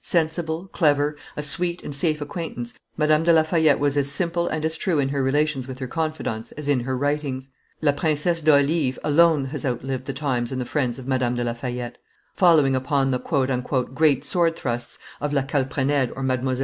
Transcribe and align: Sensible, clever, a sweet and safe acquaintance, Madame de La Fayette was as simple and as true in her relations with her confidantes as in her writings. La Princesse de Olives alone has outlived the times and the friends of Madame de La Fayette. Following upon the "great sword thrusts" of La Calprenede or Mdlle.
Sensible, 0.00 0.66
clever, 0.68 1.14
a 1.36 1.42
sweet 1.42 1.82
and 1.84 1.94
safe 1.94 2.22
acquaintance, 2.22 2.72
Madame 2.96 3.22
de 3.22 3.34
La 3.34 3.42
Fayette 3.42 3.78
was 3.78 3.98
as 3.98 4.10
simple 4.10 4.48
and 4.48 4.64
as 4.64 4.78
true 4.78 4.98
in 4.98 5.10
her 5.10 5.22
relations 5.22 5.68
with 5.68 5.78
her 5.78 5.86
confidantes 5.86 6.52
as 6.52 6.68
in 6.68 6.80
her 6.80 6.96
writings. 6.96 7.50
La 7.82 7.92
Princesse 7.92 8.40
de 8.40 8.50
Olives 8.54 8.98
alone 9.04 9.44
has 9.44 9.66
outlived 9.66 10.06
the 10.06 10.14
times 10.14 10.50
and 10.50 10.58
the 10.58 10.64
friends 10.64 10.98
of 10.98 11.06
Madame 11.06 11.34
de 11.34 11.44
La 11.44 11.52
Fayette. 11.52 11.98
Following 12.32 12.74
upon 12.74 13.10
the 13.10 13.18
"great 13.94 14.24
sword 14.24 14.56
thrusts" 14.56 14.98
of 15.20 15.34
La 15.34 15.42
Calprenede 15.42 16.10
or 16.16 16.22
Mdlle. 16.22 16.62